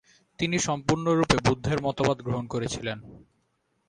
তিনি 0.39 0.57
সম্পূর্ণরূপে 0.59 1.37
বুদ্ধের 1.47 1.79
মতবাদ 1.81 2.17
গ্রহণ 2.21 2.45
করেছিলেন। 2.47 2.97